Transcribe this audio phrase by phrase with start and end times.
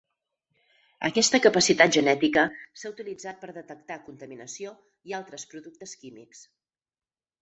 [1.09, 2.45] Aquesta capacitat genètica
[2.83, 4.73] s'ha utilitzat per detectar contaminació
[5.11, 6.43] i altres productes químics.